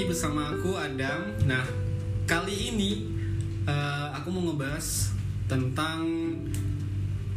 lagi 0.00 0.16
bersama 0.16 0.48
aku 0.56 0.80
Adam. 0.80 1.28
Nah, 1.44 1.60
kali 2.24 2.72
ini 2.72 3.04
eh, 3.68 4.08
aku 4.16 4.32
mau 4.32 4.48
ngebahas 4.48 5.12
tentang 5.44 6.08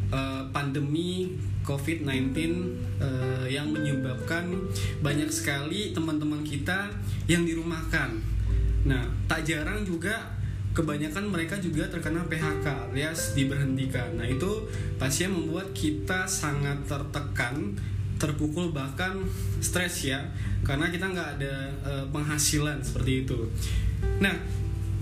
eh, 0.08 0.44
pandemi 0.48 1.36
COVID-19 1.68 2.32
eh, 3.04 3.52
yang 3.52 3.68
menyebabkan 3.68 4.48
banyak 5.04 5.28
sekali 5.28 5.92
teman-teman 5.92 6.40
kita 6.48 6.88
yang 7.28 7.44
dirumahkan. 7.44 8.16
Nah, 8.88 9.12
tak 9.28 9.44
jarang 9.44 9.84
juga 9.84 10.32
kebanyakan 10.72 11.36
mereka 11.36 11.60
juga 11.60 11.92
terkena 11.92 12.24
PHK 12.32 12.96
alias 12.96 13.36
diberhentikan. 13.36 14.16
Nah, 14.16 14.24
itu 14.24 14.72
pastinya 14.96 15.36
membuat 15.36 15.76
kita 15.76 16.24
sangat 16.32 16.80
tertekan, 16.88 17.76
terpukul 18.24 18.72
bahkan 18.72 19.20
stres 19.60 20.08
ya 20.08 20.24
karena 20.64 20.88
kita 20.88 21.12
nggak 21.12 21.30
ada 21.36 21.56
eh, 21.84 22.06
penghasilan 22.08 22.80
seperti 22.80 23.28
itu. 23.28 23.36
Nah, 24.24 24.32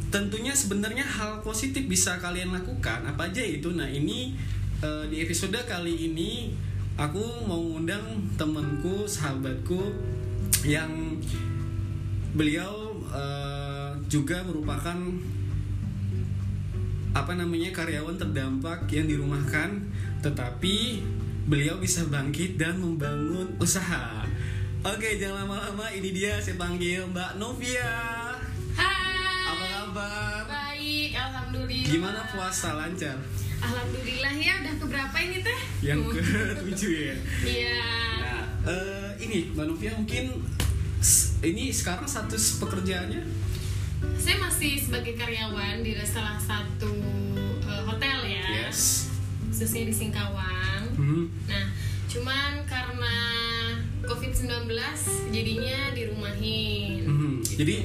tentunya 0.09 0.57
sebenarnya 0.57 1.05
hal 1.05 1.45
positif 1.45 1.85
bisa 1.85 2.17
kalian 2.17 2.49
lakukan 2.49 3.05
apa 3.05 3.29
aja 3.29 3.45
itu. 3.45 3.69
Nah, 3.77 3.85
ini 3.85 4.33
eh, 4.81 5.05
di 5.05 5.21
episode 5.21 5.53
kali 5.69 6.09
ini 6.09 6.49
aku 6.97 7.45
mau 7.45 7.61
ngundang 7.61 8.25
temanku, 8.41 9.05
sahabatku 9.05 9.93
yang 10.65 11.21
beliau 12.33 12.97
eh, 13.13 13.93
juga 14.09 14.41
merupakan 14.41 14.97
apa 17.11 17.35
namanya 17.35 17.69
karyawan 17.75 18.17
terdampak 18.17 18.87
yang 18.87 19.03
dirumahkan 19.03 19.83
tetapi 20.23 21.03
beliau 21.51 21.75
bisa 21.77 22.07
bangkit 22.07 22.55
dan 22.55 22.79
membangun 22.79 23.51
usaha 23.59 24.23
oke 24.81 25.09
jangan 25.19 25.43
lama-lama 25.43 25.91
ini 25.91 26.15
dia 26.15 26.39
saya 26.39 26.55
panggil 26.55 27.03
Mbak 27.05 27.35
Novia 27.35 27.91
Hai. 28.71 29.51
apa 29.51 29.65
kabar 29.67 30.41
Baik, 30.47 31.11
alhamdulillah. 31.13 31.87
gimana 31.87 32.19
puasa 32.25 32.71
lancar 32.73 33.19
Alhamdulillah 33.61 34.33
ya, 34.33 34.57
udah 34.57 34.73
keberapa 34.79 35.17
ini 35.21 35.37
teh? 35.39 35.59
yang 35.83 35.99
ke 36.01 36.23
tujuh 36.63 36.91
ya 37.03 37.15
Iya. 37.43 37.83
nah 38.17 38.41
eh, 38.65 39.09
ini 39.19 39.51
Mbak 39.51 39.65
Novia 39.67 39.91
mungkin 39.93 40.39
ini 41.41 41.63
sekarang 41.69 42.07
status 42.07 42.57
pekerjaannya 42.57 43.21
Saya 44.15 44.37
masih 44.39 44.79
sebagai 44.79 45.13
karyawan 45.13 45.83
di 45.83 45.93
salah 46.01 46.39
satu 46.39 46.89
eh, 47.61 47.83
hotel 47.83 48.17
ya. 48.25 48.45
yes 48.63 49.11
Khususnya 49.51 49.83
di 49.83 49.93
Singkawang. 49.93 50.60
Mhm. 50.93 51.23
Nah, 51.45 51.65
cuman 52.05 52.51
karena 52.65 53.15
COVID-19 54.01 54.67
jadinya 55.29 55.79
dirumahin. 55.91 57.01
Mhm. 57.03 57.31
Gitu. 57.41 57.55
jadi 57.57 57.75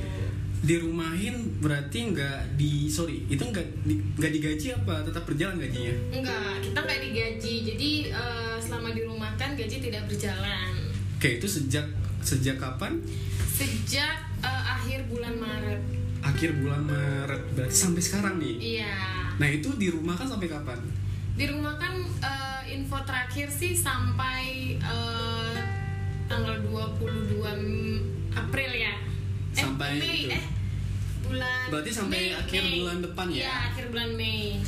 dirumahin 0.58 1.36
berarti 1.58 2.10
nggak 2.10 2.56
di 2.56 2.88
sorry 2.88 3.22
itu 3.24 3.38
nggak 3.38 3.62
di- 3.82 4.02
nggak 4.14 4.32
digaji 4.32 4.66
apa 4.74 5.04
tetap 5.04 5.22
berjalan 5.22 5.54
gajinya 5.56 5.94
enggak, 6.10 6.54
kita 6.60 6.78
nggak 6.80 7.00
digaji. 7.02 7.54
Jadi 7.64 7.90
eh, 8.08 8.56
selama 8.58 8.90
dirumahkan 8.90 9.54
gaji 9.54 9.76
tidak 9.80 10.02
berjalan. 10.06 10.70
oke 11.12 11.28
itu 11.32 11.46
sejak 11.46 11.86
sejak 12.20 12.56
kapan 12.56 12.98
Sejak 13.48 14.12
eh, 14.38 14.62
akhir 14.66 15.06
bulan 15.06 15.34
Maret. 15.34 15.80
akhir 16.18 16.50
bulan 16.56 16.82
Maret 16.82 17.42
berarti 17.52 17.76
sampai 17.78 18.02
sekarang 18.02 18.34
nih 18.36 18.56
Iya. 18.76 18.96
nah 19.36 19.46
itu 19.46 19.70
di 19.74 19.86
rumah 19.86 20.12
kan 20.12 20.26
sampai 20.26 20.44
kapan 20.46 20.80
di 21.32 21.46
rumah 21.46 21.76
kan 21.76 21.94
eh, 22.18 22.55
info 22.76 22.98
terakhir 23.02 23.48
sih 23.48 23.72
sampai 23.72 24.44
eh, 24.76 25.54
tanggal 26.26 26.56
22 26.62 27.40
M- 27.40 28.02
April 28.30 28.70
ya. 28.72 28.92
Eh, 29.50 29.56
Sampai 29.56 29.96
Mei 29.96 30.20
itu. 30.22 30.30
eh 30.30 30.44
bulan 31.22 31.66
Berarti 31.68 31.90
sampai 31.90 32.20
Mei, 32.22 32.36
akhir 32.36 32.62
Mei. 32.62 32.74
bulan 32.78 32.98
depan 33.00 33.26
ya? 33.28 33.40
iya 33.40 33.54
akhir 33.66 33.84
bulan 33.88 34.10
Mei. 34.12 34.60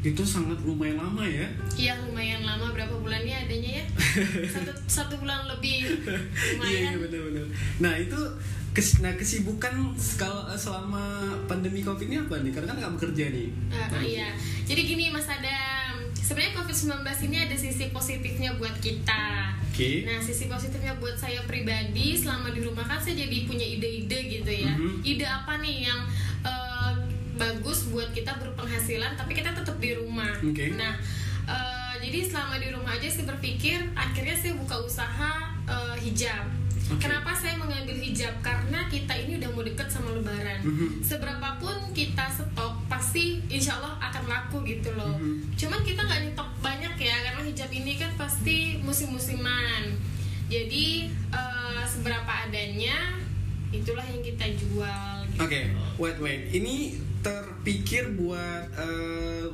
Itu 0.00 0.24
sangat 0.24 0.56
lumayan 0.60 0.96
lama 0.96 1.20
ya? 1.22 1.44
Iya 1.76 1.92
lumayan 2.00 2.40
lama. 2.40 2.72
Berapa 2.72 2.96
bulannya 2.96 3.36
adanya 3.38 3.70
ya? 3.76 3.84
Satu 4.56 4.72
satu 4.88 5.14
bulan 5.16 5.44
lebih. 5.46 5.84
Iya 5.84 6.16
iya 6.16 6.56
lumayan. 6.56 6.92
benar-benar 6.98 7.46
nah 7.78 7.92
itu 7.94 8.16
kes, 8.70 8.98
nah 8.98 9.12
kesibukan 9.12 9.74
kalau 10.14 10.46
selama 10.50 11.02
pandemi 11.44 11.82
covid 11.82 12.06
ini 12.06 12.16
apa 12.18 12.40
nih? 12.40 12.50
Karena 12.50 12.68
kan 12.70 12.76
nggak 12.78 12.94
bekerja 12.96 13.24
nih. 13.28 13.48
Ah, 13.68 14.00
iya. 14.00 14.28
Jadi 14.64 14.80
gini 14.86 15.04
Mas 15.08 15.26
Adam 15.26 15.59
sebenarnya 16.30 16.54
COVID-19 16.62 17.02
ini 17.26 17.36
ada 17.42 17.56
sisi 17.58 17.90
positifnya 17.90 18.54
buat 18.54 18.78
kita 18.78 19.50
oke 19.66 19.90
Nah, 20.06 20.22
sisi 20.22 20.46
positifnya 20.46 20.94
buat 21.02 21.18
saya 21.18 21.42
pribadi 21.42 22.14
selama 22.14 22.54
di 22.54 22.62
rumah 22.62 22.86
kan 22.86 23.02
saya 23.02 23.18
jadi 23.26 23.48
punya 23.48 23.64
ide-ide 23.64 24.18
gitu 24.28 24.52
ya. 24.52 24.76
Mhm. 24.76 25.00
Ide 25.00 25.26
apa 25.26 25.56
nih 25.58 25.88
yang 25.88 26.00
eh, 26.44 26.92
bagus 27.40 27.88
buat 27.88 28.12
kita 28.12 28.36
berpenghasilan 28.36 29.16
tapi 29.16 29.32
kita 29.32 29.56
tetap 29.56 29.80
di 29.80 29.96
rumah. 29.96 30.36
Oke. 30.44 30.76
Nah, 30.76 31.00
eh, 31.48 31.94
jadi 32.04 32.28
selama 32.28 32.60
di 32.60 32.68
rumah 32.76 32.92
aja 32.92 33.08
saya 33.08 33.26
berpikir 33.32 33.80
akhirnya 33.96 34.36
saya 34.36 34.52
buka 34.60 34.76
usaha 34.84 35.32
eh, 35.64 35.96
hijab. 36.04 36.44
Oke. 36.92 37.06
Kenapa 37.06 37.32
saya 37.32 37.56
mengambil 37.56 37.96
hijab? 37.96 38.34
Karena 38.44 38.84
kita 38.92 39.16
ini 39.16 39.40
udah 39.40 39.50
mau 39.54 39.64
deket 39.64 39.88
sama 39.88 40.12
lebaran. 40.12 40.60
Mhm. 40.60 41.00
Seberapapun 41.00 41.94
kita 41.96 42.28
stok, 42.28 42.69
pasti 43.00 43.40
insya 43.48 43.80
Allah 43.80 43.96
akan 43.96 44.28
laku 44.28 44.60
gitu 44.68 44.92
loh. 44.92 45.16
Mhm. 45.16 45.56
Cuman 45.56 45.80
kita 45.80 46.04
nggak 46.04 46.20
nyetok 46.28 46.50
banyak 46.60 46.94
ya, 47.00 47.16
karena 47.24 47.40
hijab 47.48 47.70
ini 47.72 47.96
kan 47.96 48.12
pasti 48.20 48.76
musim-musiman. 48.84 49.96
Jadi 50.52 51.08
eh, 51.08 51.82
seberapa 51.88 52.28
adanya, 52.28 53.16
itulah 53.72 54.04
yang 54.04 54.20
kita 54.20 54.52
jual. 54.52 55.24
Gitu. 55.32 55.40
Oke, 55.40 55.60
wait 55.96 56.18
wait. 56.20 56.42
Ini 56.52 57.00
terpikir 57.24 58.12
buat 58.20 58.68
eh, 58.76 59.48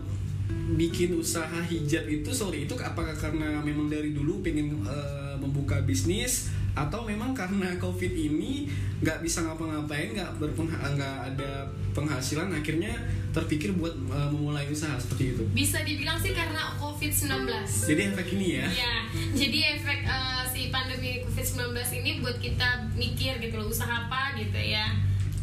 bikin 0.75 1.15
usaha 1.15 1.63
hijab 1.71 2.11
itu 2.11 2.31
sorry 2.35 2.67
itu 2.67 2.75
apakah 2.83 3.15
karena 3.15 3.63
memang 3.63 3.87
dari 3.87 4.11
dulu 4.11 4.43
pengen 4.43 4.83
eh, 4.83 5.35
membuka 5.39 5.79
bisnis 5.87 6.51
atau 6.77 7.09
memang 7.09 7.33
karena 7.33 7.73
covid 7.81 8.13
ini 8.13 8.69
nggak 9.01 9.25
bisa 9.25 9.41
ngapa-ngapain 9.49 10.13
nggak 10.13 10.29
nggak 10.37 11.17
ada 11.33 11.65
penghasilan 11.97 12.53
akhirnya 12.53 12.93
terpikir 13.33 13.73
buat 13.77 13.93
eh, 13.93 14.29
memulai 14.33 14.69
usaha 14.69 14.97
seperti 15.01 15.37
itu. 15.37 15.43
Bisa 15.53 15.81
dibilang 15.85 16.17
sih 16.21 16.33
karena 16.37 16.73
COVID-19. 16.81 17.49
Jadi 17.65 18.03
efek 18.13 18.27
ini 18.37 18.47
ya. 18.61 18.67
Iya, 18.69 18.95
jadi 19.37 19.59
efek 19.81 19.99
eh, 20.05 20.43
si 20.49 20.73
pandemi 20.73 21.21
COVID-19 21.25 21.77
ini 22.01 22.11
buat 22.25 22.37
kita 22.41 22.89
mikir 22.97 23.37
gitu 23.41 23.61
loh, 23.61 23.69
usaha 23.69 24.09
apa 24.09 24.37
gitu 24.41 24.57
ya. 24.57 24.89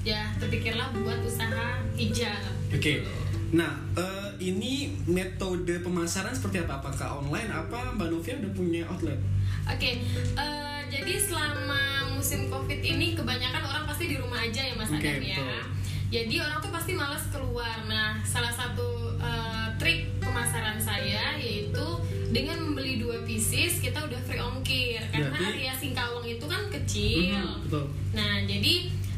Ya, 0.02 0.34
terpikirlah 0.42 0.90
buat 0.98 1.22
usaha 1.22 1.82
hijab. 1.94 2.42
Oke. 2.74 3.06
Nah, 3.54 3.78
eh, 3.94 4.30
ini 4.42 4.98
metode 5.06 5.78
pemasaran 5.86 6.34
seperti 6.34 6.66
apa? 6.66 6.82
Apakah 6.82 7.22
online? 7.22 7.54
Apa 7.54 7.94
Mbak 7.94 8.10
Novia 8.10 8.34
udah 8.42 8.52
punya 8.58 8.82
outlet? 8.90 9.22
Oke, 9.70 10.02
eh, 10.34 10.73
jadi 10.94 11.14
selama 11.18 11.82
musim 12.14 12.48
COVID 12.48 12.80
ini 12.80 13.14
kebanyakan 13.14 13.64
orang 13.64 13.84
pasti 13.84 14.06
di 14.08 14.16
rumah 14.16 14.40
aja 14.40 14.62
ya 14.62 14.74
Mas 14.74 14.88
Oke, 14.88 15.02
Adam 15.02 15.20
ya. 15.20 15.38
betul. 15.38 15.62
Jadi 16.08 16.36
orang 16.38 16.58
tuh 16.60 16.70
pasti 16.70 16.92
malas 16.94 17.26
keluar. 17.28 17.78
Nah, 17.84 18.22
salah 18.24 18.54
satu 18.54 18.86
eh, 19.18 19.68
trik 19.76 20.14
pemasaran 20.20 20.78
saya 20.78 21.34
yaitu 21.36 21.82
dengan 22.30 22.62
membeli 22.62 22.98
dua 22.98 23.22
pieces 23.24 23.82
kita 23.82 23.98
udah 24.00 24.22
free 24.24 24.38
ongkir 24.38 25.02
karena 25.10 25.34
Berarti- 25.34 25.50
area 25.52 25.74
Singkawang 25.74 26.22
itu 26.24 26.46
kan 26.46 26.70
kecil. 26.70 27.34
Mhm, 27.34 27.66
betul. 27.66 27.86
Nah, 28.14 28.46
jadi 28.46 28.74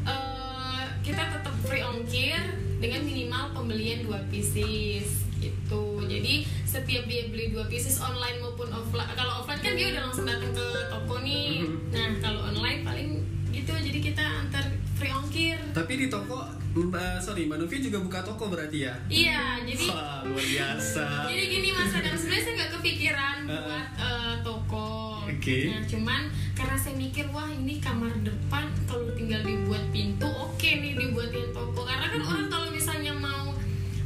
eh, 0.06 0.82
kita 1.02 1.22
tetap 1.30 1.54
free 1.60 1.84
ongkir 1.84 2.40
dengan 2.76 3.00
minimal 3.02 3.52
pembelian 3.52 4.00
dua 4.00 4.24
pieces 4.26 5.28
gitu. 5.36 6.00
Jadi 6.00 6.48
setiap 6.64 7.04
dia 7.04 7.28
beli 7.28 7.52
dua 7.52 7.64
pieces 7.66 8.00
online 8.00 8.40
maupun 8.40 8.68
offline. 8.68 9.12
Kalau 9.12 9.32
offline 9.34 9.35
kan 9.66 9.72
dia 9.74 9.86
udah 9.90 10.02
langsung 10.06 10.26
datang 10.30 10.52
ke 10.54 10.66
toko 10.86 11.14
nih. 11.26 11.66
Mhm. 11.66 11.76
Nah, 11.90 12.08
kalau 12.22 12.40
online 12.46 12.80
paling 12.86 13.10
gitu. 13.50 13.72
Jadi 13.74 13.98
kita 13.98 14.22
antar 14.22 14.62
free 14.94 15.10
ongkir. 15.10 15.58
Tapi 15.74 15.92
di 15.98 16.06
toko, 16.06 16.46
Mbak, 16.76 17.18
sorry 17.18 17.50
Mbak 17.50 17.58
Novia 17.66 17.80
juga 17.82 17.98
buka 17.98 18.20
toko 18.22 18.46
berarti 18.46 18.86
ya? 18.86 18.94
Iya, 19.10 19.64
jadi 19.66 19.84
Wah, 19.90 20.22
luar 20.22 20.44
biasa. 20.46 21.06
jadi 21.26 21.44
gini 21.50 21.68
Mas 21.74 21.90
Adam 21.90 22.14
sebenarnya 22.14 22.42
saya 22.46 22.54
nggak 22.62 22.70
kepikiran 22.78 23.36
buat 23.48 23.86
eh, 23.98 24.34
toko. 24.46 24.88
Oke. 25.26 25.58
Nah, 25.66 25.82
cuman 25.82 26.22
karena 26.54 26.76
saya 26.78 26.94
mikir 26.94 27.26
wah 27.34 27.50
ini 27.50 27.82
kamar 27.82 28.12
depan 28.22 28.70
kalau 28.86 29.10
tinggal 29.18 29.42
dibuat 29.42 29.82
pintu 29.90 30.28
oke 30.30 30.68
nih 30.68 30.94
dibuatin 30.94 31.50
toko. 31.50 31.82
Karena 31.82 32.06
kan 32.06 32.22
orang 32.22 32.46
kalau 32.46 32.68
misalnya 32.70 33.12
mau 33.16 33.50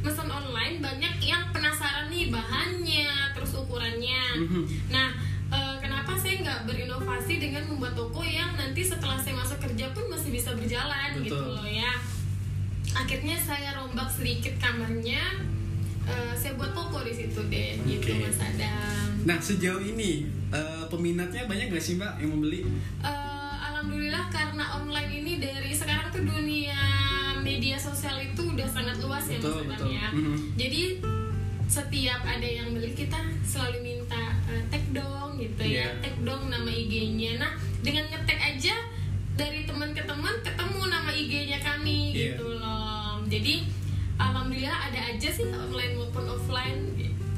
pesan 0.01 0.27
online 0.27 0.81
banyak 0.81 1.13
yang 1.21 1.43
penasaran 1.53 2.09
nih 2.09 2.33
bahannya 2.33 3.37
terus 3.37 3.51
ukurannya. 3.53 4.23
Mhm. 4.41 4.63
Nah, 4.89 5.10
berinovasi 6.65 7.39
dengan 7.41 7.63
membuat 7.67 7.93
toko 7.97 8.21
yang 8.25 8.53
nanti 8.55 8.81
setelah 8.85 9.17
saya 9.17 9.37
masuk 9.37 9.57
kerja 9.61 9.89
pun 9.93 10.05
masih 10.09 10.29
bisa 10.33 10.53
berjalan 10.53 11.17
gitu 11.21 11.33
Betul. 11.33 11.57
loh 11.57 11.67
ya. 11.67 11.93
Akhirnya 12.91 13.37
saya 13.39 13.77
rombak 13.79 14.11
sedikit 14.11 14.51
kamarnya, 14.59 15.21
eh, 16.05 16.33
saya 16.35 16.57
buat 16.59 16.75
toko 16.75 17.01
di 17.07 17.13
situ 17.15 17.39
deh, 17.47 17.79
gitu 17.87 18.11
Oke. 18.15 18.27
Mas 18.27 18.39
Adam. 18.39 19.07
Nah 19.23 19.37
sejauh 19.39 19.83
ini 19.85 20.27
eh, 20.51 20.83
peminatnya 20.91 21.47
banyak 21.47 21.71
nggak 21.71 21.83
sih 21.83 21.95
Mbak 21.95 22.13
yang 22.19 22.31
membeli? 22.35 22.67
Eh, 23.01 23.53
Alhamdulillah 23.71 24.27
karena 24.29 24.65
online 24.77 25.11
ini 25.23 25.33
dari 25.39 25.71
sekarang 25.71 26.01
sosial 27.81 28.17
itu 28.21 28.41
udah 28.45 28.67
sangat 28.69 28.97
luas 29.01 29.25
ya 29.25 29.37
Betul, 29.41 29.51
Mas 29.51 29.61
Adam 29.61 29.69
betul. 29.73 29.89
ya. 29.89 30.07
Mhm. 30.13 30.37
Jadi 30.57 30.83
setiap 31.71 32.21
ada 32.27 32.47
yang 32.47 32.67
beli 32.75 32.91
kita 32.93 33.19
selalu 33.47 33.77
minta 33.81 34.00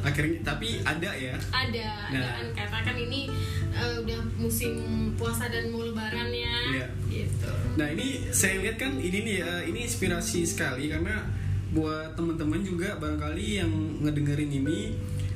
akhirnya 0.03 0.39
tapi 0.43 0.83
ada 0.83 1.09
ya 1.09 1.33
Ada, 1.49 1.87
ada 2.11 2.19
Nah. 2.19 2.31
kan 2.35 2.47
karena 2.53 2.79
kan 2.83 2.95
ini 2.99 3.21
eh, 3.71 3.95
udah 4.03 4.19
musim 4.37 4.73
puasa 5.15 5.49
dan 5.49 5.71
mau 5.71 5.81
lebaran 5.81 6.29
ya. 6.29 6.55
Iya. 6.69 6.87
Gitu. 7.09 7.51
Nah 7.73 7.87
ini 7.89 8.27
saya 8.29 8.61
lihat 8.61 8.77
kan 8.77 8.99
ini 8.99 9.23
nih 9.23 9.37
eh, 9.41 9.63
ini 9.71 9.87
inspirasi 9.87 10.43
sekali 10.43 10.91
karena 10.91 11.23
buat 11.73 12.13
teman-teman 12.13 12.61
juga 12.61 13.01
barangkali 13.01 13.57
yang 13.57 13.71
ngedengerin 14.05 14.51
ini 14.51 14.93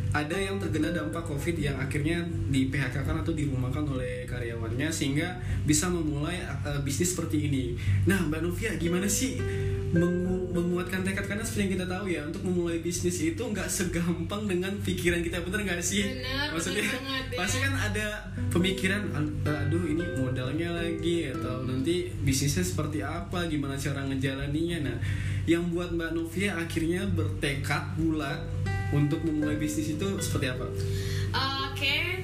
ada 0.07 0.33
yang 0.33 0.55
terkena 0.57 0.93
dampak 0.93 1.19
covid 1.21 1.57
yang 1.57 1.75
akhirnya 1.75 2.23
di 2.47 2.71
PHK 2.71 3.03
kan 3.03 3.17
atau 3.19 3.33
dirumahkan 3.33 3.83
oleh 3.83 4.23
karyawannya 4.23 4.87
sehingga 4.87 5.35
bisa 5.65 5.89
memulai 5.89 6.37
eh, 6.41 6.79
bisnis 6.81 7.17
seperti 7.17 7.49
ini. 7.49 7.73
Nah 8.05 8.21
Mbak 8.25 8.41
Novia 8.45 8.71
gimana 8.77 9.09
sih 9.09 9.35
mengu- 9.91 10.51
menguatkan 10.51 11.03
tekad 11.03 11.25
karena 11.25 11.43
seperti 11.43 11.61
yang 11.63 11.73
kita 11.79 11.87
tahu 11.87 12.05
ya 12.07 12.21
untuk 12.27 12.43
memulai 12.43 12.79
bisnis 12.79 13.17
itu 13.19 13.39
nggak 13.39 13.67
segampang 13.67 14.43
dengan 14.45 14.73
pikiran 14.83 15.23
kita 15.23 15.39
bener 15.41 15.63
nggak 15.63 15.79
sih? 15.79 16.03
Bener, 16.03 16.51
Maksudnya 16.51 16.83
bener 16.83 16.97
banget 16.99 17.25
ya. 17.31 17.37
pasti 17.39 17.57
kan 17.63 17.73
ada 17.73 18.05
pemikiran 18.49 19.01
aduh 19.45 19.83
ini 19.83 20.03
modalnya 20.17 20.69
lagi 20.75 21.31
atau 21.31 21.63
nanti 21.63 22.07
bisnisnya 22.21 22.63
seperti 22.63 22.99
apa 22.99 23.47
gimana 23.47 23.75
cara 23.75 24.03
ngejalaninya 24.03 24.91
nah 24.91 24.97
yang 25.47 25.71
buat 25.71 25.95
Mbak 25.95 26.11
Novia 26.11 26.59
akhirnya 26.59 27.07
bertekad 27.07 27.95
bulat 27.95 28.43
untuk 28.91 29.23
memulai 29.23 29.55
bisnis 29.55 29.95
itu 29.95 30.07
seperti 30.19 30.51
apa? 30.51 30.67
Oke, 31.67 32.23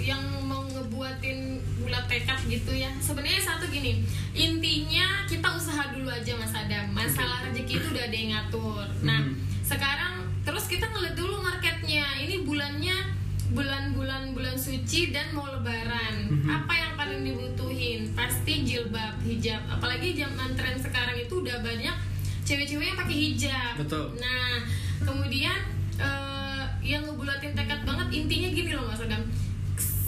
yang 0.00 0.20
mau 0.44 0.64
ngebuatin 0.68 1.53
bulat 1.94 2.10
tekad 2.10 2.40
gitu 2.50 2.74
ya. 2.74 2.90
Sebenarnya 2.98 3.38
satu 3.38 3.70
gini, 3.70 4.02
intinya 4.34 5.22
kita 5.30 5.46
usaha 5.46 5.94
dulu 5.94 6.10
aja 6.10 6.34
Mas 6.34 6.50
Adam. 6.50 6.90
Masalah 6.90 7.46
rezeki 7.46 7.78
itu 7.78 7.86
udah 7.94 8.04
ada 8.10 8.16
yang 8.18 8.30
ngatur. 8.34 8.82
Nah, 9.06 9.22
Mhm. 9.22 9.38
sekarang 9.62 10.26
terus 10.42 10.66
kita 10.66 10.90
ngeliat 10.90 11.14
dulu 11.14 11.38
marketnya. 11.38 12.18
Ini 12.18 12.42
bulannya 12.42 13.14
bulan-bulan 13.54 14.34
bulan 14.34 14.58
suci 14.58 15.14
dan 15.14 15.30
mau 15.38 15.46
lebaran. 15.46 16.34
Mhm. 16.34 16.50
Apa 16.50 16.74
yang 16.74 16.92
paling 16.98 17.22
dibutuhin? 17.22 18.10
Pasti 18.10 18.66
jilbab, 18.66 19.14
hijab. 19.22 19.62
Apalagi 19.70 20.18
zaman 20.18 20.50
tren 20.58 20.74
sekarang 20.74 21.14
itu 21.14 21.46
udah 21.46 21.62
banyak 21.62 21.94
cewek-cewek 22.42 22.90
yang 22.90 22.98
pakai 22.98 23.16
hijab. 23.30 23.72
Betul. 23.78 24.18
Nah, 24.18 24.66
kemudian 24.98 25.62
eh, 25.94 26.66
yang 26.82 27.06
ngebulatin 27.06 27.54
tekad 27.54 27.86
banget 27.86 28.10
intinya 28.10 28.50
gini 28.50 28.74
loh 28.74 28.82
Mas 28.90 28.98
Adam. 28.98 29.22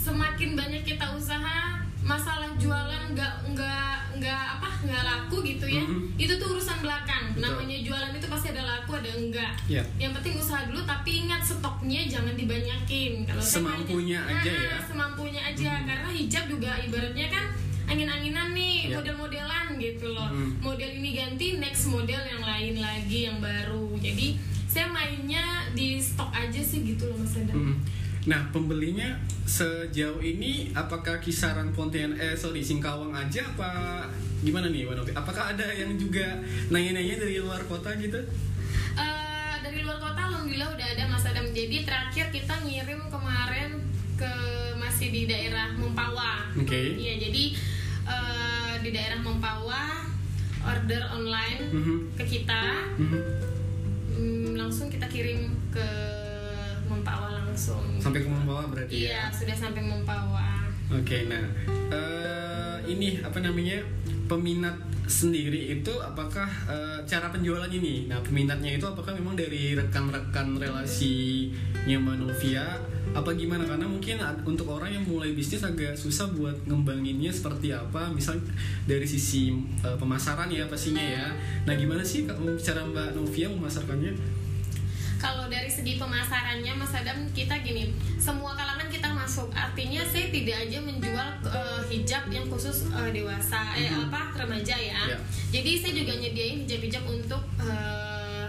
Semakin 0.06 0.54
banyak 0.54 0.86
kita 0.86 1.02
usaha, 1.12 1.82
masalah 2.00 2.54
jualan 2.54 3.10
nggak 3.10 3.34
nggak 3.50 3.94
nggak 4.22 4.44
apa 4.54 4.68
nggak 4.86 5.02
laku 5.02 5.42
gitu 5.42 5.66
ya. 5.66 5.82
Mhm. 5.82 6.14
Itu 6.14 6.38
tuh 6.38 6.54
urusan 6.54 6.78
belakang. 6.78 7.34
Betul. 7.34 7.42
Namanya 7.42 7.78
jualan 7.82 8.12
itu 8.14 8.26
pasti 8.30 8.54
ada 8.54 8.62
laku 8.62 8.94
ada 8.94 9.10
enggak. 9.10 9.52
Ya. 9.66 9.82
Yang 9.98 10.22
penting 10.22 10.34
usaha 10.38 10.62
dulu 10.62 10.78
tapi 10.86 11.26
ingat 11.26 11.42
stoknya 11.42 12.06
jangan 12.06 12.38
dibanyakin. 12.38 13.26
Kalau 13.26 13.42
saya 13.42 13.66
Semampunya 13.66 14.22
banyak- 14.22 14.38
aja 14.38 14.52
Nah, 14.54 14.62
ya. 14.62 14.76
Semampunya 14.86 15.40
aja 15.42 15.70
Mhm. 15.74 15.84
karena 15.84 16.08
hijab 16.14 16.44
juga 16.46 16.70
ibaratnya 16.78 17.26
kan 17.26 17.44
angin-anginan 17.86 18.48
nih, 18.50 18.76
Ya. 18.86 19.02
model-modelan 19.02 19.66
gitu 19.76 20.06
loh. 20.08 20.30
Mhm. 20.30 20.62
Model 20.62 20.90
ini 20.92 21.10
ganti, 21.14 21.46
next 21.58 21.86
model 21.86 22.22
yang 22.22 22.42
lain 22.42 22.78
lagi 22.78 23.26
yang 23.26 23.38
baru. 23.38 23.90
Jadi 23.98 24.38
saya 24.70 24.86
mainnya 24.86 25.42
di 25.74 25.98
stok 25.98 26.30
aja 26.30 26.62
sih 26.62 26.86
gitu 26.86 27.10
loh 27.10 27.18
Mas 27.18 27.34
Adam. 27.34 27.74
Mm. 27.74 27.76
Nah 28.26 28.50
pembelinya 28.50 29.14
sejauh 29.46 30.18
ini 30.18 30.74
apakah 30.74 31.22
kisaran 31.22 31.70
Pontianak 31.70 32.18
eh 32.18 32.34
sorry 32.34 32.58
Singkawang 32.58 33.14
aja 33.14 33.46
apa 33.46 34.02
gimana 34.42 34.66
nih 34.66 34.82
Novia? 34.84 35.14
Apakah 35.14 35.54
ada 35.54 35.66
yang 35.70 35.94
juga 35.94 36.42
nanya-nanya 36.68 37.22
dari 37.22 37.38
luar 37.38 37.62
kota 37.64 37.94
gitu? 37.94 38.18
Eh, 38.98 39.54
dari 39.62 39.78
luar 39.80 40.02
kota 40.02 40.18
alhamdulillah 40.18 40.74
udah 40.74 40.86
ada 40.90 41.04
Mas 41.06 41.22
Adam. 41.22 41.46
Jadi 41.54 41.86
terakhir 41.86 42.34
kita 42.34 42.54
ngirim 42.66 43.06
kemarin 43.06 43.78
ke 44.18 44.32
masih 44.74 45.14
di 45.14 45.22
daerah 45.24 45.70
Mempawah. 45.78 46.50
Oke. 46.58 46.98
Iya, 46.98 47.22
jadi 47.22 47.44
eh, 48.06 48.74
di 48.82 48.90
daerah 48.90 49.22
Mempawah 49.22 50.02
order 50.66 51.02
online 51.14 51.62
Mhm. 51.70 51.96
ke 52.18 52.24
kita 52.26 52.62
Mhm. 52.98 53.20
mm, 54.18 54.50
langsung 54.58 54.90
kita 54.90 55.06
kirim 55.06 55.46
ke 55.70 55.86
langsung. 57.56 57.80
Sampai 57.96 58.20
ke 58.20 58.28
Membawa 58.28 58.68
berarti 58.68 59.08
Iya, 59.08 59.16
ya? 59.16 59.32
sudah 59.32 59.56
sampai 59.56 59.80
Mempawah. 59.80 60.68
Oke, 60.92 61.24
nah 61.24 61.40
eh, 61.90 62.76
ini 62.84 63.18
apa 63.24 63.40
namanya 63.40 63.80
peminat 64.28 64.76
sendiri 65.08 65.72
itu 65.72 65.90
apakah 66.04 66.44
eh, 66.68 67.00
cara 67.08 67.32
penjualan 67.32 67.66
ini? 67.72 68.12
Nah 68.12 68.20
peminatnya 68.20 68.76
itu 68.76 68.84
apakah 68.84 69.16
memang 69.16 69.34
dari 69.34 69.72
rekan-rekan 69.72 70.60
relasinya 70.60 71.96
Mbak 71.96 72.16
Novia? 72.20 72.76
Apa 73.16 73.32
gimana? 73.32 73.64
Karena 73.64 73.88
mungkin 73.88 74.20
untuk 74.44 74.68
orang 74.68 74.92
yang 74.92 75.08
mulai 75.08 75.32
bisnis 75.32 75.64
agak 75.64 75.96
susah 75.96 76.28
buat 76.36 76.52
ngembanginnya 76.68 77.32
seperti 77.32 77.72
apa. 77.72 78.12
Misal 78.12 78.36
dari 78.84 79.08
sisi 79.08 79.56
eh, 79.80 79.96
pemasaran 79.96 80.52
ya 80.52 80.68
pastinya 80.68 81.00
ya. 81.02 81.32
Nah 81.64 81.72
gimana 81.74 82.04
sih 82.04 82.28
cara 82.60 82.84
Mbak 82.84 83.16
Novia 83.16 83.48
memasarkannya? 83.48 84.44
Kalau 85.26 85.50
dari 85.50 85.66
segi 85.66 85.98
pemasarannya 85.98 86.70
Mas 86.72 86.94
Adam 86.94 87.18
kita 87.34 87.58
gini, 87.58 87.90
semua 88.14 88.54
kalangan 88.54 88.86
kita 88.86 89.10
masuk. 89.10 89.50
Artinya 89.50 90.06
saya 90.06 90.30
tidak 90.30 90.54
aja 90.62 90.78
menjual 90.78 91.28
eh, 91.42 91.82
hijab 91.90 92.30
yang 92.30 92.46
khusus 92.46 92.86
eh, 92.88 93.10
dewasa 93.10 93.74
eh 93.74 93.90
Mhm. 93.90 94.06
apa 94.06 94.38
remaja 94.38 94.78
ya. 94.78 95.02
Ya. 95.08 95.18
Jadi 95.50 95.82
saya 95.82 95.92
juga 95.96 96.14
nyediain 96.14 96.62
hijab-hijab 96.62 97.04
untuk 97.04 97.42
eh, 97.58 98.46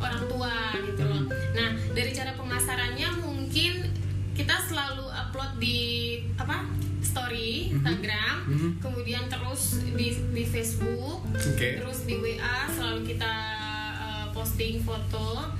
orang 0.00 0.24
tua 0.24 0.54
gitu 0.80 1.02
loh. 1.04 1.28
Nah, 1.28 1.70
dari 1.92 2.10
cara 2.10 2.32
pemasarannya 2.32 3.08
mungkin 3.20 3.92
kita 4.32 4.56
selalu 4.64 5.12
upload 5.12 5.60
di 5.60 5.78
apa? 6.34 6.72
story 7.02 7.68
Mhm. 7.68 7.76
Instagram, 7.76 8.36
Mhm. 8.48 8.70
kemudian 8.80 9.28
terus 9.28 9.84
di 9.92 10.08
di 10.32 10.44
Facebook, 10.46 11.20
Oke. 11.28 11.76
terus 11.76 12.08
di 12.08 12.14
WA 12.16 12.64
selalu 12.70 13.04
kita 13.04 13.34
uh, 14.00 14.26
posting 14.32 14.80
foto 14.80 15.50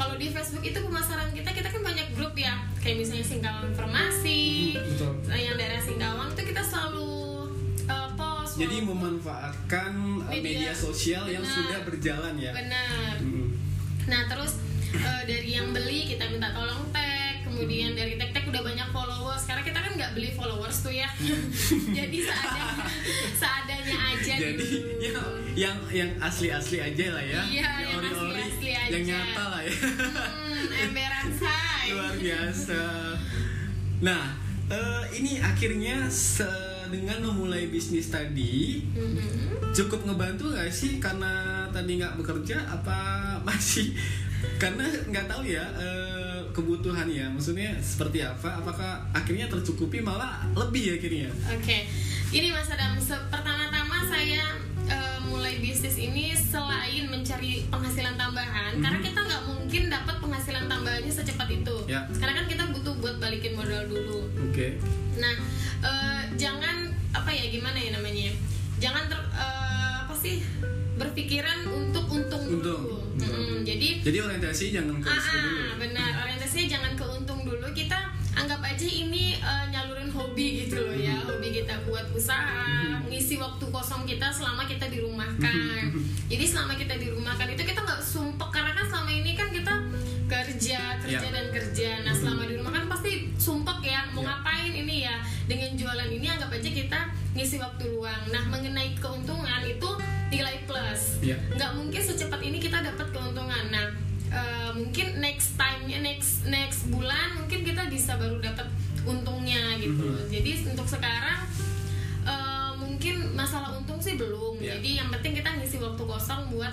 kalau 0.00 0.16
di 0.16 0.28
Facebook 0.28 0.64
itu 0.64 0.80
pemasaran 0.80 1.28
kita 1.30 1.52
kita 1.52 1.68
kan 1.68 1.82
banyak 1.82 2.08
grup 2.10 2.32
ya 2.34 2.56
kayak 2.78 2.96
misalnya 2.98 3.20
Singkawang 3.22 3.68
Informasi 3.70 4.40
Betul. 4.72 5.12
eh, 5.28 5.40
yang 5.42 5.54
daerah 5.54 5.76
Singkawang 5.78 6.32
itu 6.32 6.42
kita 6.46 6.62
selalu 6.62 7.12
uh, 7.84 8.08
post 8.14 8.56
Jadi 8.56 8.76
memanfaatkan 8.80 9.92
eh, 10.26 10.40
media, 10.40 10.40
Media. 10.40 10.72
sosial 10.72 11.24
yang 11.26 11.44
Benar. 11.44 11.54
sudah 11.54 11.78
berjalan 11.84 12.34
ya. 12.36 12.52
benar 12.52 13.14
Mm. 13.20 13.52
nah 14.06 14.24
terus 14.26 14.56
uh, 14.96 15.22
dari 15.22 15.52
yang 15.52 15.70
beli 15.70 16.08
kita 16.08 16.24
minta 16.26 16.48
tolong 16.50 16.88
tag 16.88 17.44
kemudian 17.44 17.92
dari 17.92 18.16
tag 18.16 18.32
tag 18.32 18.48
udah 18.48 18.64
banyak 18.64 18.88
followers 18.88 19.44
karena 19.44 19.60
kita 19.60 19.78
kan 19.78 19.92
nggak 19.92 20.12
beli 20.12 20.32
followers 20.32 20.80
tuh 20.80 20.90
ya 20.90 21.04
jadi 21.98 22.18
seadanya 22.18 22.74
seadanya 23.40 23.96
aja 24.08 24.34
Jadi 24.34 24.56
dulu. 24.56 24.80
yang 25.04 25.18
yang 25.52 25.76
yang 25.90 26.10
asli-asli 26.18 26.78
aja 26.78 27.06
lah 27.10 27.20
ya. 27.20 27.40
Iya, 27.44 27.68
yang 27.84 27.98
ori-ori, 27.98 28.40
asli-asli 28.40 28.69
aja. 28.90 28.96
yang 28.96 29.06
nyata 29.06 29.44
lah 29.46 29.62
ya. 29.62 29.72
Hmm, 29.72 30.66
emberan 30.82 31.26
say. 31.32 31.86
Luar 31.94 32.14
biasa. 32.14 32.82
Nah, 34.00 34.24
eh, 34.66 35.04
ini 35.14 35.38
akhirnya 35.38 36.10
dengan 36.90 37.22
memulai 37.22 37.66
bisnis 37.66 38.10
tadi 38.10 38.82
Mhm. 38.90 39.70
cukup 39.70 40.02
ngebantu 40.04 40.50
gak 40.50 40.66
sih 40.68 40.98
karena 40.98 41.30
tadi 41.70 42.02
nggak 42.02 42.18
bekerja 42.18 42.58
apa 42.66 42.98
masih 43.46 43.94
karena 44.58 44.82
nggak 45.06 45.30
tahu 45.30 45.46
ya 45.46 45.62
eh, 45.78 46.42
kebutuhan 46.50 47.06
ya 47.06 47.30
maksudnya 47.30 47.78
seperti 47.78 48.26
apa 48.26 48.58
apakah 48.58 48.98
akhirnya 49.12 49.46
tercukupi 49.46 50.02
malah 50.02 50.42
lebih 50.50 50.98
akhirnya 50.98 51.30
Oke, 51.46 51.86
ini 52.32 52.50
Mas 52.50 52.66
Adam. 52.66 52.98
Pertama-tama 53.30 54.02
saya 54.02 54.50
bisnis 55.80 56.12
ini 56.12 56.36
selain 56.36 57.08
mencari 57.08 57.64
penghasilan 57.72 58.12
tambahan, 58.12 58.76
Mhm. 58.76 58.84
karena 58.84 58.98
kita 59.00 59.20
nggak 59.24 59.42
mungkin 59.48 59.82
dapat 59.88 60.16
penghasilan 60.20 60.68
tambahannya 60.68 61.08
secepat 61.08 61.48
itu. 61.48 61.76
Ya. 61.88 62.04
Karena 62.20 62.36
kan 62.36 62.44
kita 62.52 62.68
butuh 62.68 63.00
buat 63.00 63.16
balikin 63.16 63.56
modal 63.56 63.88
dulu. 63.88 64.28
oke 64.28 64.76
Nah, 65.16 65.34
eh, 65.80 66.22
jangan 66.36 66.84
apa 67.16 67.32
ya 67.32 67.48
gimana 67.48 67.80
ya 67.80 67.96
namanya? 67.96 68.28
Jangan 68.76 69.08
ter, 69.08 69.20
eh, 69.32 69.94
apa 70.04 70.12
sih 70.12 70.44
berpikiran 71.00 71.64
untuk 71.64 72.04
untung 72.12 72.44
dulu. 72.44 72.60
Untung. 72.60 72.84
Untung. 73.16 73.32
Mm-mm, 73.32 73.64
jadi 73.64 74.04
jadi 74.04 74.18
orientasi 74.20 74.76
jangan 74.76 75.00
ke 75.00 75.08
Ah, 75.08 75.16
dulu 75.16 75.48
ah, 75.64 75.74
benar. 75.80 76.12
Waktu 83.50 83.64
kosong 83.68 84.02
kita 84.04 84.26
selama 84.28 84.62
kita 84.64 84.86
dirumahkan 84.86 85.90
jadi 86.30 86.44
selama 86.44 86.74
kita 86.74 86.94
dirumahkan 86.96 87.46
itu 87.48 87.62
kita 87.64 87.80
nggak 87.80 88.00
sumpek 88.00 88.48
karena 88.50 88.72
kan 88.72 88.86
selama 88.86 89.10
ini 89.10 89.32
kan 89.34 89.48
kita 89.48 89.74
kerja 90.26 90.78
kerja 91.00 91.18
Ya. 91.18 91.26
dan 91.28 91.46
kerja 91.50 91.90
nah 92.00 92.14
selama 92.14 92.46
di 92.46 92.54
rumah 92.54 92.70
kan 92.72 92.86
pasti 92.86 93.10
sumpek 93.36 93.82
ya 93.84 94.06
mau 94.08 94.22
Ya. 94.22 94.30
ngapain 94.30 94.72
ini 94.72 94.96
ya 95.02 95.16
dengan 95.44 95.74
jualan 95.74 96.06
ini 96.08 96.26
anggap 96.28 96.50
aja 96.52 96.70
kita 96.70 97.00
ngisi 97.32 97.58
waktu 97.58 97.84
luang 97.88 98.22
nah 98.28 98.46
mengenai 98.46 98.94
keuntungan 98.94 99.60
itu 99.60 99.88
nilai 100.30 100.62
plus 100.62 101.18
nggak 101.20 101.70
mungkin 101.74 101.98
secepat 102.00 102.38
ini 102.40 102.58
kita 102.58 102.78
dapat 102.80 103.10
keuntungan 103.10 103.64
nah 103.68 103.86
eh, 104.30 104.70
mungkin 104.72 105.18
next 105.18 105.58
time 105.58 105.90
next 105.90 106.46
next 106.46 106.86
bulan 106.86 107.34
mungkin 107.34 107.66
kita 107.66 107.90
bisa 107.90 108.14
baru 108.14 108.38
dapat 108.38 108.70
untungnya 109.02 109.74
gitu 109.76 109.98
Mhm. 109.98 110.14
loh. 110.14 110.26
jadi 110.28 110.50
untuk 110.64 110.86
sekarang 110.86 111.49
mungkin 113.00 113.32
masalah 113.32 113.72
untung 113.72 113.96
sih 113.96 114.12
belum 114.14 114.60
Ya. 114.60 114.76
jadi 114.76 115.00
yang 115.00 115.08
penting 115.08 115.32
kita 115.34 115.56
ngisi 115.56 115.80
waktu 115.80 116.04
kosong 116.04 116.52
buat 116.52 116.68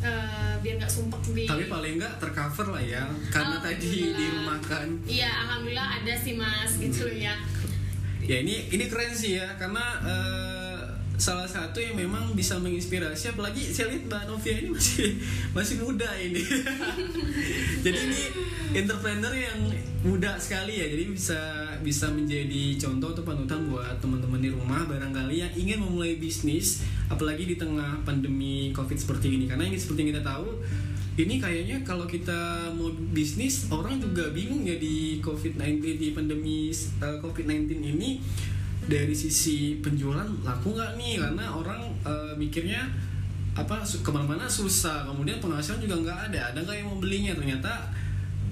eh, 0.00 0.54
biar 0.60 0.76
nggak 0.76 0.92
sumpek 0.92 1.20
di 1.26 1.44
Tapi 1.46 1.64
paling 1.66 1.96
nggak 1.96 2.20
tercover 2.20 2.68
lah 2.70 2.80
ya, 2.82 3.00
karena 3.28 3.56
tadi 3.58 3.88
Alhamdulillah. 3.88 4.20
dirumahkan. 4.20 4.86
iya 5.08 5.28
alhamdulillah 5.40 5.88
ada 5.96 6.14
sih 6.14 6.36
mas 6.36 6.76
gitu 6.76 7.04
loh 7.04 7.16
ya 7.18 7.32
Ya 8.20 8.36
ini 8.38 8.68
ini 8.68 8.84
keren 8.86 9.08
sih 9.10 9.40
ya, 9.40 9.56
karena 9.56 9.80
eh, 10.04 10.69
salah 11.20 11.44
satu 11.44 11.76
yang 11.84 12.00
memang 12.00 12.32
bisa 12.32 12.56
menginspirasi, 12.56 13.36
apalagi 13.36 13.60
saya 13.68 13.92
lihat 13.92 14.08
Mbak 14.08 14.22
Novia 14.24 14.56
ini 14.56 14.72
masih 14.72 15.08
masih 15.56 15.76
muda 15.84 16.08
ini. 16.16 16.40
jadi 17.84 17.98
ini 18.08 18.22
entrepreneur 18.72 19.28
yang 19.36 19.68
muda 20.00 20.40
sekali 20.40 20.80
ya, 20.80 20.88
jadi 20.88 21.04
bisa 21.12 21.40
bisa 21.84 22.08
menjadi 22.08 22.80
contoh 22.80 23.12
atau 23.12 23.22
panutan 23.28 23.68
buat 23.68 24.00
teman-teman 24.00 24.40
di 24.40 24.48
rumah 24.48 24.88
barangkali 24.88 25.44
yang 25.44 25.52
ingin 25.52 25.84
memulai 25.84 26.16
bisnis, 26.16 26.88
apalagi 27.12 27.44
di 27.44 27.60
tengah 27.60 28.00
pandemi 28.08 28.72
COVID 28.72 28.96
seperti 28.96 29.36
ini. 29.36 29.44
Karena 29.44 29.68
ini 29.68 29.76
seperti 29.76 30.08
yang 30.08 30.10
kita 30.16 30.24
tahu, 30.24 30.56
ini 31.20 31.36
kayaknya 31.36 31.84
kalau 31.84 32.08
kita 32.08 32.72
mau 32.72 32.88
bisnis 33.12 33.68
orang 33.68 34.00
juga 34.00 34.32
bingung 34.32 34.64
ya 34.64 34.80
di 34.80 35.20
COVID-19 35.20 36.00
di 36.00 36.08
pandemi 36.16 36.72
uh, 37.04 37.20
COVID-19 37.20 37.76
ini 37.76 38.10
dari 38.90 39.14
sisi 39.14 39.78
penjualan 39.78 40.26
laku 40.42 40.74
nggak 40.74 40.98
nih? 40.98 41.22
Karena 41.22 41.54
orang 41.54 41.80
uh, 42.02 42.34
mikirnya 42.34 42.90
apa 43.54 43.86
ke 43.86 44.10
mana-mana 44.10 44.50
susah. 44.50 45.06
Kemudian 45.06 45.38
penghasilan 45.38 45.78
juga 45.78 46.02
nggak 46.02 46.18
ada. 46.34 46.40
Ada 46.50 46.58
nggak 46.66 46.76
yang 46.82 46.88
mau 46.90 46.98
belinya? 46.98 47.32
Ternyata 47.38 47.94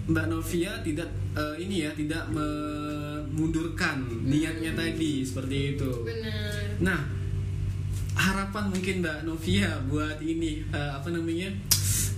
Mbak 0.09 0.27
Novia 0.31 0.73
tidak 0.87 1.11
uh, 1.35 1.59
ini 1.59 1.85
ya 1.85 1.91
tidak 1.93 2.31
memundurkan 2.31 4.07
niatnya 4.25 4.73
tadi 4.79 5.27
seperti 5.27 5.77
itu. 5.77 5.91
Benar. 6.07 6.81
Nah, 6.81 7.01
harapan 8.19 8.65
mungkin 8.71 9.05
Mbak 9.05 9.19
Novia 9.23 9.71
buat 9.87 10.19
ini 10.19 10.67
eh, 10.75 10.91
apa 10.91 11.09
namanya 11.15 11.49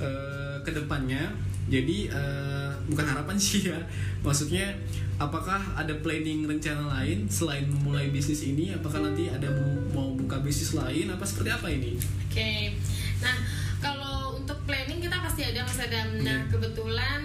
eh, 0.01 0.57
ke 0.65 0.71
depannya. 0.73 1.50
Jadi 1.71 2.11
eh, 2.11 2.71
bukan 2.85 3.07
harapan 3.07 3.37
sih 3.47 3.71
ya, 3.71 3.79
maksudnya 4.21 4.75
apakah 5.17 5.63
ada 5.73 5.95
planning 6.03 6.45
rencana 6.45 6.99
lain 6.99 7.31
selain 7.31 7.65
memulai 7.65 8.11
bisnis 8.11 8.43
ini? 8.43 8.75
Apakah 8.75 9.01
nanti 9.01 9.31
ada 9.31 9.47
mau, 9.47 9.71
mau 9.95 10.09
buka 10.13 10.43
bisnis 10.43 10.75
lain? 10.75 11.07
Apa 11.09 11.23
seperti 11.23 11.49
apa 11.49 11.71
ini? 11.71 11.95
Oke, 12.27 12.75
nah 13.19 13.37
kalau 13.79 14.35
untuk 14.35 14.59
planning 14.67 14.99
kita 14.99 15.17
pasti 15.17 15.47
ada 15.47 15.63
Mas 15.63 15.79
Adam. 15.79 16.09
Nah 16.19 16.39
Iya. 16.41 16.51
kebetulan 16.51 17.23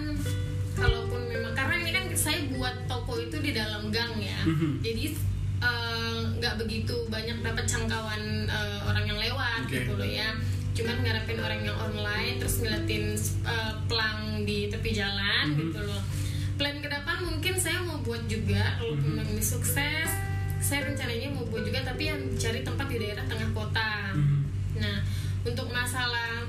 kalaupun 0.72 1.20
memang 1.26 1.52
karena 1.52 1.74
ini 1.80 1.90
kan 1.90 2.04
saya 2.12 2.38
buat 2.52 2.86
toko 2.86 3.16
itu 3.16 3.36
di 3.40 3.50
dalam 3.50 3.88
gang 3.88 4.14
ya, 4.16 4.40
Mhm. 4.44 4.78
jadi 4.80 5.04
eh, 5.56 6.20
nggak 6.36 6.54
begitu 6.60 6.92
banyak 7.08 7.40
dapat 7.40 7.64
jangkauan 7.64 8.22
eh, 8.44 8.78
orang 8.84 9.04
yang 9.04 9.16
lewat 9.16 9.64
Oke. 9.64 9.82
gitu 9.82 9.96
loh 9.96 10.06
ya. 10.06 10.30
Cuman 10.76 11.00
ngarepin 11.00 11.40
orang 11.40 11.60
yang 11.64 11.74
online 11.74 12.36
terus 12.36 12.60
ngeliatin 12.60 13.16
eh, 13.42 13.72
pelang 13.88 14.44
di 14.44 14.68
tepi 14.68 14.92
jalan 14.92 15.44
Mhm. 15.48 15.58
gitu 15.58 15.80
loh. 15.80 16.02
Plan 16.56 16.76
ke 16.76 16.88
depan 16.88 17.16
mungkin 17.22 17.54
saya 17.56 17.80
mau 17.80 17.96
buat 17.98 18.24
juga 18.26 18.76
kalau 18.76 18.92
Mhm. 18.94 19.04
memang 19.08 19.26
ini 19.26 19.40
sukses. 19.40 20.08
Saya 20.56 20.84
rencananya 20.84 21.32
mau 21.32 21.44
buat 21.46 21.62
juga 21.62 21.80
tapi 21.80 22.06
yang 22.06 22.20
cari 22.34 22.60
tempat 22.60 22.86
di 22.86 22.96
daerah 22.98 23.24
tengah 23.24 23.50
kota. 23.50 24.12
Mhm. 24.12 24.38
Nah, 24.76 24.96
untuk 25.42 25.68
masalah 25.70 26.44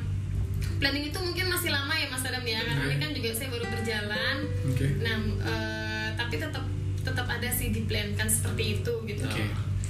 planning 0.77 1.07
itu 1.07 1.17
mungkin 1.17 1.47
masih 1.47 1.71
lama 1.71 1.89
ya 1.91 2.07
Mas 2.07 2.21
Adam 2.21 2.43
ya, 2.43 2.61
karena 2.61 2.83
ini 2.85 2.97
kan 2.99 3.11
juga 3.11 3.29
saya 3.31 3.49
baru 3.49 3.65
berjalan. 3.65 4.35
Oke. 4.67 4.87
Nah, 4.99 5.15
eh, 5.41 6.07
tapi 6.13 6.35
tetap 6.35 6.65
tetap 6.99 7.25
ada 7.25 7.49
sih 7.49 7.71
di 7.71 7.81
plan 7.81 8.11
kan 8.13 8.27
seperti 8.27 8.77
itu 8.77 8.93
gitu. 9.05 9.23
Oke, 9.23 9.43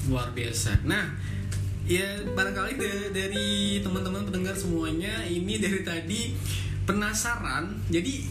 luar 0.06 0.30
biasa. 0.32 0.80
Nah, 0.84 1.18
ya 1.88 2.04
barangkali 2.28 2.74
dari, 2.76 3.04
dari 3.12 3.48
teman-teman 3.80 4.28
pendengar 4.28 4.54
semuanya 4.54 5.24
ini 5.24 5.58
dari 5.58 5.82
tadi 5.82 6.36
penasaran. 6.84 7.80
Jadi 7.88 8.28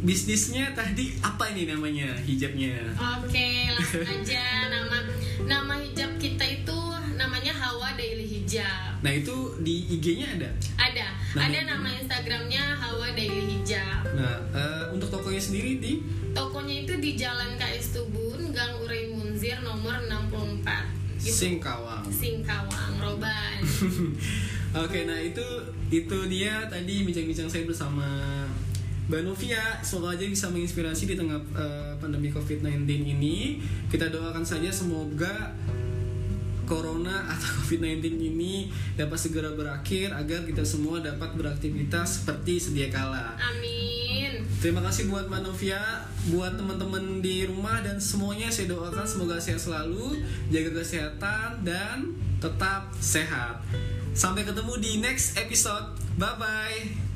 bisnisnya 0.00 0.72
tadi 0.72 1.12
apa 1.20 1.50
ini 1.50 1.68
namanya 1.68 2.16
hijabnya? 2.20 2.94
Oke, 3.20 3.68
langsung 3.70 4.06
aja 4.06 4.44
nama 4.68 4.98
nama 5.44 5.74
hijab 5.78 6.16
kita 6.16 6.44
itu 6.44 6.78
namanya 7.14 7.52
Hawa 7.52 7.92
Daily 7.94 8.24
Hijab. 8.24 9.04
Nah 9.04 9.12
itu 9.12 9.36
di 9.60 9.84
IG-nya 9.90 10.40
ada. 10.40 10.50
Ada, 10.80 11.06
Nama 11.36 11.44
ada 11.46 11.58
itu? 11.58 11.68
nama 11.68 11.88
Instagramnya 11.92 12.64
Hawa 12.76 13.08
Daily 13.12 13.44
Hijab. 13.52 14.02
Nah 14.16 14.36
eh, 14.50 14.84
untuk 14.90 15.12
tokonya 15.12 15.42
sendiri 15.42 15.76
di 15.76 15.92
Tokonya 16.30 16.86
itu 16.86 16.94
di 16.96 17.18
Jalan 17.18 17.58
KS 17.58 17.90
Tubun, 17.92 18.54
Gang 18.54 18.78
Urai 18.80 19.10
Munzir 19.10 19.58
nomor 19.60 19.98
64. 19.98 20.89
Gitu. 21.20 21.36
Singkawang. 21.36 22.04
Singkawang, 22.08 22.92
Roban. 22.96 23.60
Oke, 24.84 25.04
nah 25.04 25.20
itu 25.20 25.44
itu 25.92 26.18
dia 26.32 26.64
tadi 26.70 27.04
bincang-bincang 27.04 27.50
saya 27.50 27.68
bersama 27.68 28.08
Mbak 29.12 29.22
Novia. 29.28 29.60
Semoga 29.84 30.16
aja 30.16 30.24
bisa 30.24 30.48
menginspirasi 30.48 31.12
di 31.12 31.14
tengah 31.18 31.36
eh, 31.52 31.92
pandemi 32.00 32.32
COVID-19 32.32 32.88
ini. 32.88 33.60
Kita 33.92 34.08
doakan 34.08 34.46
saja 34.46 34.72
semoga 34.72 35.52
Corona 36.64 37.26
atau 37.28 37.50
COVID-19 37.66 38.16
ini 38.16 38.70
dapat 38.94 39.18
segera 39.18 39.52
berakhir 39.52 40.14
agar 40.14 40.46
kita 40.46 40.62
semua 40.62 41.02
dapat 41.02 41.36
beraktivitas 41.36 42.22
seperti 42.22 42.62
sedia 42.62 42.88
kala. 42.88 43.36
Amin. 43.36 43.99
Terima 44.60 44.84
kasih 44.84 45.08
buat 45.08 45.24
Mbak 45.32 45.40
Novia, 45.40 46.04
buat 46.28 46.52
teman-teman 46.52 47.24
di 47.24 47.48
rumah 47.48 47.80
dan 47.80 47.96
semuanya 47.96 48.52
saya 48.52 48.68
doakan 48.68 49.08
semoga 49.08 49.40
sehat 49.40 49.56
selalu, 49.56 50.20
jaga 50.52 50.84
kesehatan 50.84 51.64
dan 51.64 52.12
tetap 52.44 52.92
sehat. 53.00 53.64
Sampai 54.12 54.44
ketemu 54.44 54.76
di 54.76 55.00
next 55.00 55.40
episode. 55.40 55.96
Bye 56.20 56.36
bye. 56.36 57.09